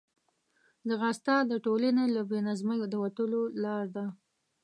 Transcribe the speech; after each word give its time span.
ځغاسته 0.87 1.35
د 1.49 1.51
ټولنې 1.65 2.05
له 2.15 2.21
بې 2.29 2.39
نظمۍ 2.47 2.79
د 2.89 2.95
وتلو 3.03 3.41
لار 3.63 3.85
ده 3.95 4.05